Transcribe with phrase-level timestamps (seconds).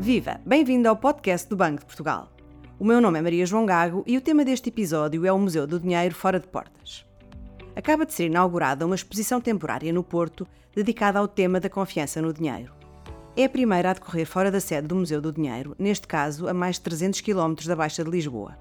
[0.00, 0.40] Viva!
[0.46, 2.30] Bem-vindo ao podcast do Banco de Portugal.
[2.78, 5.66] O meu nome é Maria João Gago e o tema deste episódio é o Museu
[5.66, 7.04] do Dinheiro Fora de Portas.
[7.74, 12.32] Acaba de ser inaugurada uma exposição temporária no Porto dedicada ao tema da confiança no
[12.32, 12.72] dinheiro.
[13.36, 16.54] É a primeira a decorrer fora da sede do Museu do Dinheiro, neste caso a
[16.54, 18.56] mais de 300 km da Baixa de Lisboa.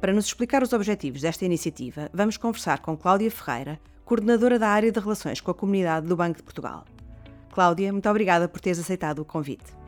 [0.00, 4.92] Para nos explicar os objetivos desta iniciativa, vamos conversar com Cláudia Ferreira, coordenadora da área
[4.92, 6.84] de Relações com a Comunidade do Banco de Portugal.
[7.50, 9.85] Cláudia, muito obrigada por teres aceitado o convite.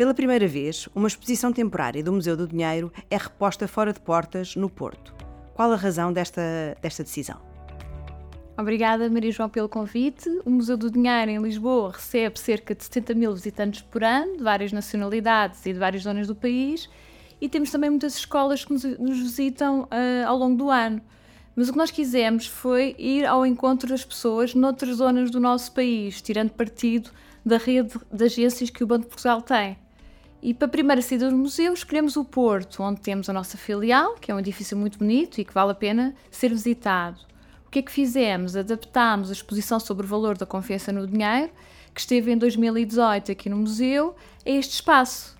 [0.00, 4.56] Pela primeira vez, uma exposição temporária do Museu do Dinheiro é reposta fora de portas,
[4.56, 5.14] no Porto.
[5.52, 6.40] Qual a razão desta,
[6.80, 7.38] desta decisão?
[8.56, 10.26] Obrigada, Maria João, pelo convite.
[10.46, 14.42] O Museu do Dinheiro em Lisboa recebe cerca de 70 mil visitantes por ano, de
[14.42, 16.88] várias nacionalidades e de várias zonas do país,
[17.38, 21.02] e temos também muitas escolas que nos, visitam uh, ao longo do ano.
[21.54, 25.70] Mas o que nós quisemos foi ir ao encontro das pessoas noutras zonas do nosso
[25.72, 27.10] país, tirando partido
[27.44, 29.76] da rede de agências que o Banco de Portugal tem.
[30.42, 34.14] E para a primeira saída do museu escolhemos o Porto, onde temos a nossa filial,
[34.14, 37.18] que é um edifício muito bonito e que vale a pena ser visitado.
[37.66, 38.56] O que é que fizemos?
[38.56, 41.52] Adaptámos a exposição sobre o valor da confiança no dinheiro,
[41.94, 44.16] que esteve em 2018 aqui no museu,
[44.46, 45.36] a este espaço.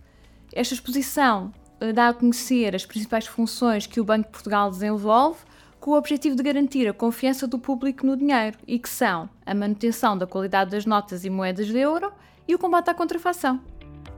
[0.52, 5.38] Esta exposição eh, dá a conhecer as principais funções que o Banco de Portugal desenvolve,
[5.80, 9.54] com o objetivo de garantir a confiança do público no dinheiro, e que são a
[9.54, 12.12] manutenção da qualidade das notas e moedas de euro
[12.46, 13.60] e o combate à contrafação.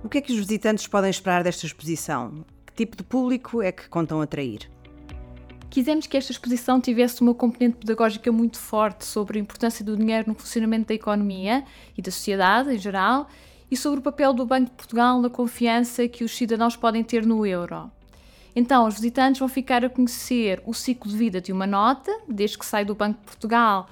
[0.05, 2.45] O que é que os visitantes podem esperar desta exposição?
[2.67, 4.69] Que tipo de público é que contam atrair?
[5.71, 10.29] Quisemos que esta exposição tivesse uma componente pedagógica muito forte sobre a importância do dinheiro
[10.29, 11.65] no funcionamento da economia
[11.97, 13.29] e da sociedade em geral
[13.71, 17.25] e sobre o papel do Banco de Portugal na confiança que os cidadãos podem ter
[17.25, 17.89] no euro.
[18.57, 22.59] Então, os visitantes vão ficar a conhecer o ciclo de vida de uma nota, desde
[22.59, 23.89] que sai do Banco de Portugal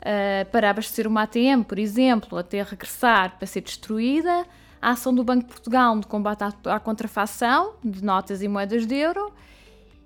[0.00, 4.44] uh, para abastecer uma ATM, por exemplo, até regressar para ser destruída,
[4.82, 8.84] a ação do Banco de Portugal no combate à, à contrafação de notas e moedas
[8.84, 9.32] de euro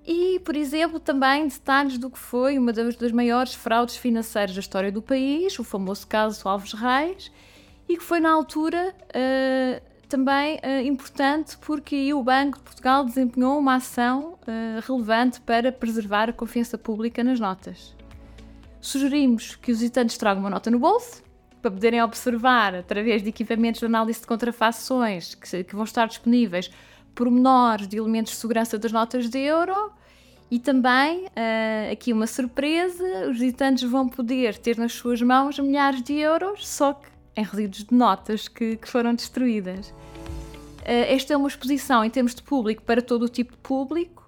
[0.07, 4.61] e, por exemplo, também detalhes do que foi uma das, das maiores fraudes financeiras da
[4.61, 7.33] história do país, o famoso caso Alves Reis,
[7.89, 13.59] e que foi na altura uh, também uh, importante porque o Banco de Portugal desempenhou
[13.59, 17.97] uma ação uh, relevante para preservar a confiança pública nas notas.
[18.81, 21.25] Sugerimos que os visitantes tragam uma nota no bolso
[21.66, 26.71] para poderem observar, através de equipamentos de análise de contrafações que, que vão estar disponíveis,
[27.12, 29.91] pormenores de elementos de segurança das notas de euro.
[30.49, 36.00] E também, uh, aqui uma surpresa, os visitantes vão poder ter nas suas mãos milhares
[36.03, 39.88] de euros, só que em resíduos de notas que, que foram destruídas.
[39.88, 44.25] Uh, esta é uma exposição em termos de público para todo o tipo de público,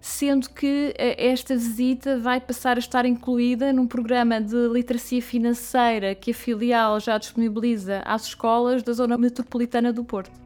[0.00, 6.14] sendo que eh, esta visita vai passar a estar incluída num programa de literacia financeira
[6.14, 10.38] que a filial já disponibiliza às escolas da zona metropolitana do Porto.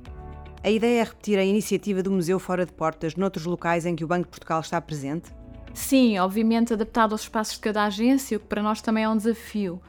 [0.65, 4.05] A ideia é repetir a iniciativa do Museu Fora de Portas noutros locais em que
[4.05, 5.31] o Banco de Portugal está presente?
[5.75, 9.17] Sim, obviamente adaptado aos espaços de cada agência, o que para nós também é um
[9.17, 9.81] desafio.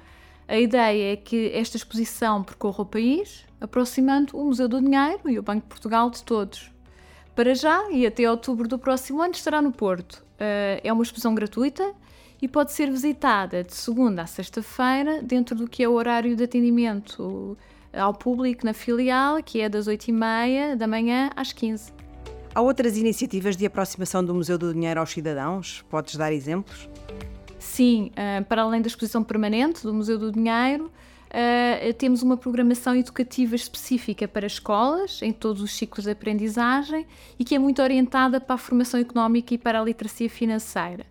[0.47, 5.37] A ideia é que esta exposição percorra o país, aproximando o Museu do Dinheiro e
[5.37, 6.72] o Banco de Portugal de todos.
[7.35, 10.23] Para já e até outubro do próximo ano estará no Porto.
[10.39, 11.93] Eh, é uma exposição gratuita
[12.41, 16.43] e pode ser visitada de segunda a sexta-feira dentro do que é o horário de
[16.43, 17.57] atendimento
[17.91, 21.93] ao público na filial, que é das 8h30 da manhã às 15
[22.55, 25.83] Há outras iniciativas de aproximação do Museu do Dinheiro aos cidadãos?
[25.89, 26.87] Podes dar exemplos?
[27.57, 30.91] Sim, eh, para além da exposição permanente do Museu do Dinheiro,
[31.33, 37.07] Uh, temos uma programação educativa específica para escolas, em todos os ciclos de aprendizagem,
[37.39, 41.07] e que é muito orientada para a formação económica e para a literacia financeira.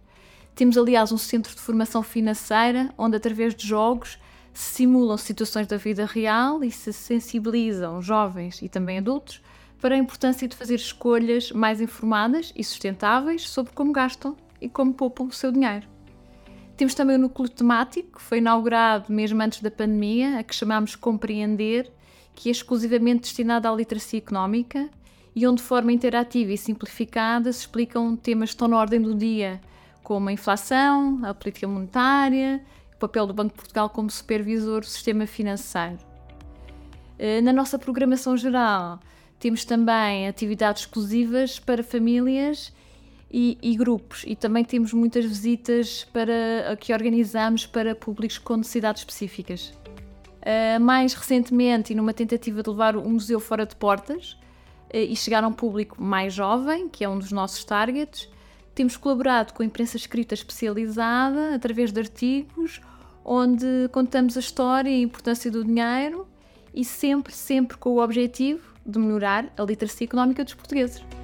[0.54, 4.16] Temos, aliás, um centro de formação financeira, onde, através de jogos,
[4.54, 9.42] se simulam situações da vida real e se sensibilizam jovens e também adultos
[9.80, 14.94] para a importância de fazer escolhas mais informadas e sustentáveis sobre como gastam e como
[14.94, 15.91] poupam o seu dinheiro.
[16.76, 20.96] Temos também o núcleo temático, que foi inaugurado mesmo antes da pandemia, a que chamamos
[20.96, 21.90] Compreender,
[22.34, 24.88] que é exclusivamente destinado à literacia económica
[25.34, 29.14] e onde de forma interativa e simplificada se explicam temas que estão na ordem do
[29.14, 29.60] dia,
[30.02, 32.62] como a inflação, a política monetária,
[32.94, 35.98] o papel do Banco de Portugal como supervisor do sistema financeiro.
[37.18, 38.98] Eh, na nossa programação geral,
[39.38, 42.72] temos também atividades exclusivas para famílias
[43.32, 44.24] e, e, grupos.
[44.26, 49.72] E também temos muitas visitas para, que organizamos para públicos com necessidades específicas.
[50.42, 55.14] Uh, mais recentemente, e numa tentativa de levar o museu fora de portas uh, e
[55.16, 58.28] chegar a um público mais jovem, que é um dos nossos targets,
[58.74, 62.80] temos colaborado com a imprensa escrita especializada através de artigos
[63.24, 66.26] onde contamos a história e a importância do dinheiro
[66.74, 71.21] e sempre, sempre com o objetivo de melhorar a literacia económica dos portugueses.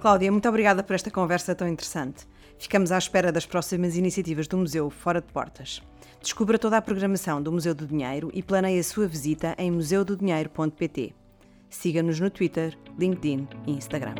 [0.00, 2.26] Cláudia, muito obrigada por esta conversa tão interessante.
[2.58, 5.82] Ficamos à espera das próximas iniciativas do Museu Fora de Portas.
[6.22, 11.14] Descubra toda a programação do Museu do Dinheiro e planeie a sua visita em museudodinheiro.pt.
[11.68, 14.14] Siga-nos no Twitter, LinkedIn e Instagram.